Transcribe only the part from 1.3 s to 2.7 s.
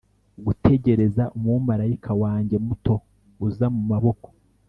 umumarayika wanjye